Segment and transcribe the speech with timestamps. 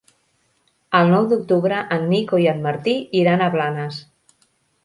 [0.99, 4.05] El nou d'octubre en Nico i en Martí iran a Blanes.